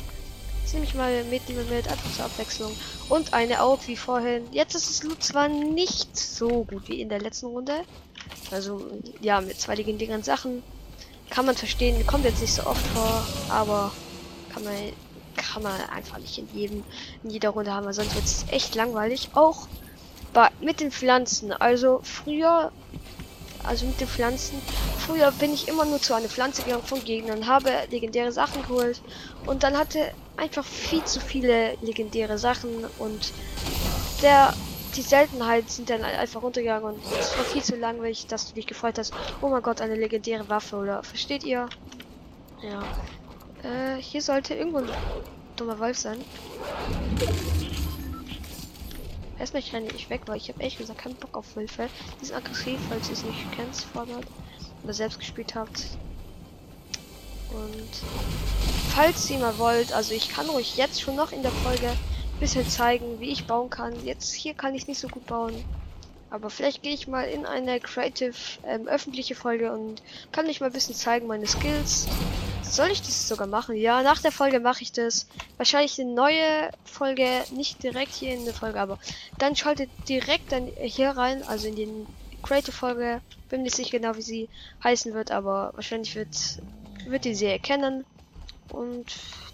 Jetzt 0.62 0.74
nehme 0.74 0.86
ich 0.86 0.96
mal 0.96 1.24
Mitnebel 1.26 1.64
mit, 1.66 1.88
einfach 1.88 2.12
zur 2.14 2.26
Abwechslung. 2.26 2.76
Und 3.08 3.34
eine 3.34 3.62
auch 3.64 3.80
wie 3.88 3.96
vorhin. 3.96 4.44
Jetzt 4.52 4.76
ist 4.76 4.90
das 4.90 5.04
Loot 5.04 5.24
zwar 5.24 5.48
nicht 5.48 6.18
so 6.18 6.64
gut 6.66 6.90
wie 6.90 7.02
in 7.02 7.10
der 7.10 7.22
letzten 7.22 7.48
Runde. 7.48 7.84
Also, 8.52 8.86
ja, 9.22 9.42
mit 9.42 9.60
zwei 9.60 9.76
legendären 9.76 10.24
Sachen. 10.24 10.64
Kann 11.30 11.46
man 11.46 11.56
verstehen. 11.56 12.06
Kommt 12.06 12.26
jetzt 12.26 12.42
nicht 12.42 12.54
so 12.54 12.66
oft 12.66 12.86
vor, 12.88 13.26
aber 13.50 13.92
kann 14.54 14.64
man 14.64 14.74
kann 15.42 15.64
man 15.64 15.80
einfach 15.90 16.18
nicht 16.18 16.38
in 16.38 16.48
jedem 16.54 16.84
in 17.24 17.30
jeder 17.30 17.50
Runde 17.50 17.74
haben, 17.74 17.92
sonst 17.94 18.16
wird 18.16 18.26
es 18.26 18.46
echt 18.50 18.76
langweilig. 18.76 19.30
Auch 19.34 19.68
bei, 20.34 20.50
mit 20.60 20.80
den 20.80 20.92
Pflanzen. 20.92 21.52
Also 21.52 22.02
früher 22.04 22.72
also 23.66 23.86
mit 23.86 24.00
den 24.00 24.08
Pflanzen. 24.08 24.62
Früher 25.00 25.32
bin 25.32 25.54
ich 25.54 25.68
immer 25.68 25.86
nur 25.86 26.02
zu 26.02 26.14
einer 26.14 26.30
Pflanze 26.30 26.64
gegangen 26.64 26.84
von 26.84 27.04
Gegnern, 27.04 27.48
habe 27.48 27.72
legendäre 27.90 28.32
Sachen 28.32 28.62
geholt 28.64 29.02
und 29.46 29.64
dann 29.64 29.78
hatte 29.78 30.12
einfach 30.38 30.66
viel 30.66 31.04
zu 31.04 31.20
viele 31.20 31.76
legendäre 31.82 32.38
Sachen 32.38 32.86
und 33.00 33.32
der 34.22 34.54
die 34.96 35.02
Seltenheit 35.02 35.70
sind 35.70 35.90
dann 35.90 36.04
einfach 36.04 36.42
runtergegangen 36.42 36.94
und 36.94 37.02
es 37.20 37.38
war 37.38 37.44
viel 37.44 37.62
zu 37.62 37.76
langweilig, 37.76 38.28
dass 38.28 38.48
du 38.48 38.56
dich 38.56 38.66
gefreut 38.66 38.98
hast. 38.98 39.14
Oh 39.42 39.50
mein 39.50 39.62
Gott, 39.62 39.82
eine 39.82 39.96
legendäre 39.96 40.48
Waffe 40.48 40.78
oder 40.78 41.04
versteht 41.04 41.44
ihr? 41.44 41.68
Ja. 42.62 42.82
Äh, 43.66 44.02
hier 44.02 44.22
sollte 44.22 44.54
irgendwo 44.54 44.80
ein 44.80 44.90
dummer 45.56 45.80
Wolf 45.80 45.98
sein. 45.98 46.24
Erstmal 49.40 49.64
renne 49.74 49.88
ich 49.96 50.10
weg, 50.10 50.22
weil 50.28 50.38
ich 50.38 50.50
habe 50.50 50.62
echt 50.62 50.78
gesagt 50.78 51.00
keinen 51.00 51.16
Bock 51.16 51.36
auf 51.36 51.56
Wölfe. 51.56 51.90
Die 52.22 52.26
sind 52.26 52.36
aggressiv, 52.36 52.80
falls 52.90 53.08
ihr 53.08 53.14
es 53.14 53.24
nicht 53.24 53.52
kennt, 53.54 53.76
Fortnite 53.76 54.28
oder 54.84 54.94
selbst 54.94 55.20
gespielt 55.20 55.56
habt. 55.56 55.86
Und 57.52 57.90
falls 58.94 59.30
ihr 59.30 59.40
mal 59.40 59.58
wollt, 59.58 59.94
also 59.94 60.14
ich 60.14 60.30
kann 60.30 60.50
euch 60.50 60.78
jetzt 60.78 61.02
schon 61.02 61.16
noch 61.16 61.32
in 61.32 61.42
der 61.42 61.52
Folge 61.52 61.88
ein 61.88 62.40
bisschen 62.40 62.68
zeigen, 62.68 63.20
wie 63.20 63.32
ich 63.32 63.48
bauen 63.48 63.70
kann. 63.70 63.94
Jetzt 64.06 64.34
hier 64.34 64.54
kann 64.54 64.76
ich 64.76 64.88
nicht 64.88 65.00
so 65.00 65.08
gut 65.08 65.26
bauen. 65.26 65.64
Aber 66.30 66.50
vielleicht 66.50 66.84
gehe 66.84 66.94
ich 66.94 67.08
mal 67.08 67.24
in 67.24 67.46
eine 67.46 67.80
creative 67.80 68.36
ähm, 68.66 68.88
öffentliche 68.88 69.36
Folge 69.36 69.72
und 69.72 70.02
kann 70.32 70.48
euch 70.48 70.60
mal 70.60 70.68
ein 70.68 70.74
bisschen 70.74 70.96
zeigen 70.96 71.28
meine 71.28 71.48
Skills. 71.48 72.08
Soll 72.70 72.90
ich 72.92 73.02
das 73.02 73.28
sogar 73.28 73.48
machen? 73.48 73.76
Ja, 73.76 74.02
nach 74.02 74.22
der 74.22 74.32
Folge 74.32 74.60
mache 74.60 74.82
ich 74.84 74.92
das. 74.92 75.28
Wahrscheinlich 75.58 76.00
eine 76.00 76.14
neue 76.14 76.72
Folge, 76.84 77.44
nicht 77.52 77.82
direkt 77.84 78.14
hier 78.14 78.34
in 78.34 78.46
der 78.46 78.54
Folge, 78.54 78.80
aber 78.80 79.00
dann 79.38 79.56
schaltet 79.56 79.90
direkt 80.10 80.52
dann 80.52 80.68
hier 80.78 81.12
rein, 81.12 81.44
also 81.44 81.68
in 81.68 81.76
den 81.76 82.08
Creative 82.44 82.72
Folge. 82.72 83.22
Bin 83.50 83.64
nicht 83.64 83.76
sicher 83.76 84.00
genau, 84.00 84.16
wie 84.16 84.22
sie 84.22 84.50
heißen 84.84 85.14
wird, 85.14 85.32
aber 85.32 85.72
wahrscheinlich 85.76 86.16
wird 86.16 86.60
wird 87.08 87.26
ihr 87.26 87.36
sie 87.36 87.46
erkennen. 87.46 88.06
Und 88.70 89.06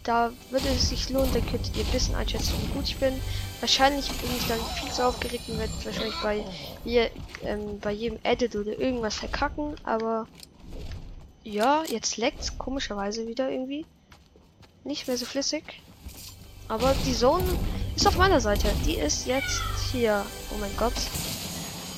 da 0.03 0.31
würde 0.49 0.67
es 0.69 0.89
sich 0.89 1.09
lohnen, 1.09 1.31
dann 1.33 1.45
könntet 1.45 1.75
ihr 1.75 1.83
ein 1.83 1.91
bisschen 1.91 2.15
einschätzen, 2.15 2.53
wie 2.61 2.73
gut 2.73 2.85
ich 2.85 2.97
bin. 2.97 3.13
Wahrscheinlich 3.59 4.07
bin 4.07 4.31
ich 4.35 4.47
dann 4.47 4.59
viel 4.79 4.91
zu 4.91 5.05
aufgeregt 5.05 5.47
und 5.47 5.59
werde 5.59 5.73
wahrscheinlich 5.83 6.15
bei, 6.23 6.45
je, 6.85 7.09
ähm, 7.43 7.79
bei 7.79 7.91
jedem 7.91 8.19
Edit 8.23 8.55
oder 8.55 8.77
irgendwas 8.79 9.15
verkacken, 9.15 9.75
aber 9.83 10.27
ja, 11.43 11.83
jetzt 11.87 12.17
leckt's 12.17 12.57
komischerweise 12.57 13.27
wieder 13.27 13.49
irgendwie. 13.49 13.85
Nicht 14.83 15.07
mehr 15.07 15.17
so 15.17 15.25
flüssig. 15.25 15.81
Aber 16.67 16.93
die 17.05 17.13
Zone 17.13 17.43
ist 17.95 18.07
auf 18.07 18.17
meiner 18.17 18.39
Seite. 18.39 18.71
Die 18.85 18.95
ist 18.95 19.25
jetzt 19.27 19.61
hier. 19.91 20.25
Oh 20.53 20.57
mein 20.59 20.75
Gott. 20.77 20.93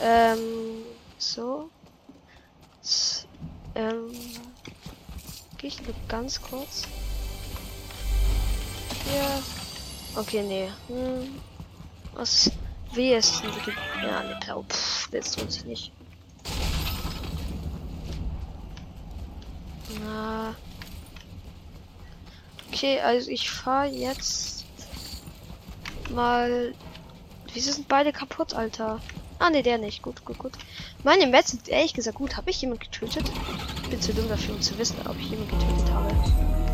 Ähm, 0.02 0.84
so. 1.18 1.70
S 2.82 3.28
ähm, 3.76 4.12
gehe 5.58 5.70
ich 5.70 5.82
nur 5.82 5.96
ganz 6.08 6.42
kurz. 6.42 6.84
Ja. 9.16 10.20
Okay, 10.20 10.42
nee. 10.42 10.70
Hm. 10.88 11.40
Was? 12.14 12.52
Wie 12.94 13.14
ist 13.14 13.42
denn 13.42 13.52
die? 13.66 14.06
Ja, 14.06 14.24
ne, 14.24 14.40
blau. 14.44 14.64
Pff, 14.64 15.10
das 15.12 15.32
tut 15.32 15.52
sich 15.52 15.66
nicht. 15.66 15.92
Na. 20.02 20.56
Okay, 22.72 23.00
also 23.02 23.30
ich 23.30 23.50
fahre 23.50 23.88
jetzt 23.88 24.66
mal. 26.10 26.74
Wieso 27.54 27.72
sind 27.72 27.88
beide 27.88 28.12
kaputt, 28.12 28.54
Alter? 28.56 29.00
Ah 29.40 29.50
ne, 29.50 29.62
der 29.62 29.78
nicht. 29.78 30.02
Gut, 30.02 30.26
gut, 30.26 30.38
gut. 30.38 30.54
Meine 31.04 31.28
Mets 31.28 31.52
sind 31.52 31.68
ehrlich 31.68 31.94
gesagt 31.94 32.18
gut. 32.18 32.38
Habe 32.38 32.50
ich 32.50 32.62
jemand 32.62 32.80
getötet? 32.80 33.32
Ich 33.84 33.90
bin 33.90 34.02
zu 34.02 34.14
dumm 34.14 34.28
dafür, 34.30 34.56
um 34.56 34.62
zu 34.62 34.78
wissen, 34.78 34.96
ob 35.08 35.20
ich 35.20 35.30
jemand 35.30 35.50
getötet 35.52 35.92
habe. 35.92 36.73